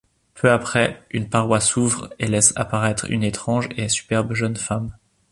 Peu 0.33 0.49
après, 0.51 0.99
une 1.11 1.29
paroi 1.29 1.59
s'ouvre 1.59 2.09
et 2.17 2.25
laisse 2.25 2.53
apparaître 2.55 3.05
une 3.11 3.21
étrange 3.23 3.69
et 3.77 3.87
superbe 3.87 4.33
jeune 4.33 4.57
femme. 4.57 4.97